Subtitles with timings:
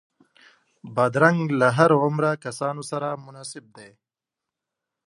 [0.95, 3.89] بادرنګ له هر عمره کسانو سره مناسب دی.